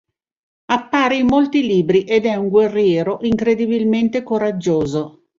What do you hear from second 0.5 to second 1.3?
Appare in